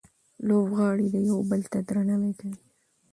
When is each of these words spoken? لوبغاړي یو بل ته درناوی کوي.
لوبغاړي 0.47 1.07
یو 1.29 1.39
بل 1.49 1.61
ته 1.71 1.79
درناوی 1.87 2.33
کوي. 2.39 2.59